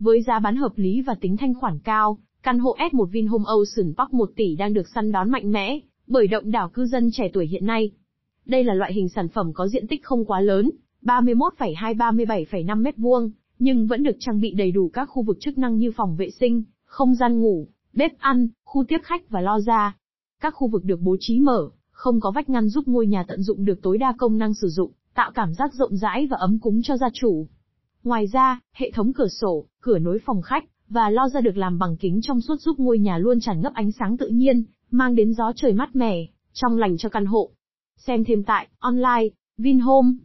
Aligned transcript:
Với 0.00 0.22
giá 0.22 0.38
bán 0.38 0.56
hợp 0.56 0.72
lý 0.76 1.02
và 1.02 1.14
tính 1.20 1.36
thanh 1.36 1.54
khoản 1.54 1.78
cao, 1.78 2.18
căn 2.42 2.58
hộ 2.58 2.76
S1 2.92 3.04
Vinhome 3.04 3.44
Ocean 3.46 3.94
Park 3.96 4.14
1 4.14 4.30
tỷ 4.36 4.56
đang 4.56 4.72
được 4.72 4.88
săn 4.94 5.12
đón 5.12 5.30
mạnh 5.30 5.52
mẽ 5.52 5.80
bởi 6.06 6.26
động 6.26 6.50
đảo 6.50 6.68
cư 6.68 6.86
dân 6.86 7.10
trẻ 7.12 7.30
tuổi 7.32 7.46
hiện 7.46 7.66
nay. 7.66 7.90
Đây 8.46 8.64
là 8.64 8.74
loại 8.74 8.92
hình 8.92 9.08
sản 9.08 9.28
phẩm 9.28 9.52
có 9.52 9.68
diện 9.68 9.86
tích 9.86 10.04
không 10.04 10.24
quá 10.24 10.40
lớn, 10.40 10.70
31,2-37,5 11.02 12.82
m2, 12.82 13.30
nhưng 13.58 13.86
vẫn 13.86 14.02
được 14.02 14.16
trang 14.18 14.40
bị 14.40 14.54
đầy 14.54 14.72
đủ 14.72 14.88
các 14.88 15.06
khu 15.06 15.22
vực 15.22 15.36
chức 15.40 15.58
năng 15.58 15.76
như 15.76 15.92
phòng 15.96 16.16
vệ 16.16 16.30
sinh, 16.30 16.62
không 16.84 17.14
gian 17.14 17.40
ngủ, 17.40 17.68
bếp 17.92 18.18
ăn, 18.18 18.48
khu 18.64 18.84
tiếp 18.88 18.98
khách 19.02 19.30
và 19.30 19.40
lo 19.40 19.60
ra. 19.60 19.96
Các 20.40 20.54
khu 20.56 20.68
vực 20.68 20.84
được 20.84 21.00
bố 21.00 21.16
trí 21.20 21.40
mở, 21.40 21.70
không 21.90 22.20
có 22.20 22.30
vách 22.30 22.48
ngăn 22.48 22.68
giúp 22.68 22.88
ngôi 22.88 23.06
nhà 23.06 23.24
tận 23.28 23.42
dụng 23.42 23.64
được 23.64 23.82
tối 23.82 23.98
đa 23.98 24.14
công 24.18 24.38
năng 24.38 24.54
sử 24.54 24.68
dụng, 24.68 24.92
tạo 25.14 25.30
cảm 25.34 25.54
giác 25.54 25.74
rộng 25.74 25.96
rãi 25.96 26.26
và 26.26 26.36
ấm 26.36 26.58
cúng 26.58 26.80
cho 26.82 26.96
gia 26.96 27.08
chủ. 27.12 27.46
Ngoài 28.08 28.26
ra, 28.26 28.60
hệ 28.72 28.90
thống 28.90 29.12
cửa 29.12 29.28
sổ, 29.28 29.64
cửa 29.80 29.98
nối 29.98 30.18
phòng 30.26 30.42
khách 30.42 30.64
và 30.88 31.10
lo 31.10 31.28
ra 31.28 31.40
được 31.40 31.56
làm 31.56 31.78
bằng 31.78 31.96
kính 31.96 32.20
trong 32.22 32.40
suốt 32.40 32.56
giúp 32.60 32.78
ngôi 32.78 32.98
nhà 32.98 33.18
luôn 33.18 33.40
tràn 33.40 33.60
ngập 33.60 33.72
ánh 33.74 33.92
sáng 33.92 34.16
tự 34.16 34.28
nhiên, 34.28 34.64
mang 34.90 35.14
đến 35.14 35.32
gió 35.32 35.52
trời 35.56 35.72
mát 35.72 35.96
mẻ, 35.96 36.26
trong 36.52 36.78
lành 36.78 36.96
cho 36.96 37.08
căn 37.08 37.26
hộ. 37.26 37.50
Xem 37.96 38.24
thêm 38.24 38.42
tại 38.42 38.68
online 38.78 39.28
Vinhome 39.58 40.18